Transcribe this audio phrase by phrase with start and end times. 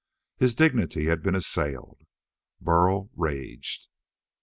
[0.37, 2.01] His dignity had been assailed.
[2.59, 3.87] Burl raged.